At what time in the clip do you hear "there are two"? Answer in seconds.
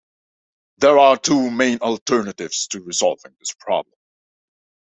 0.79-1.51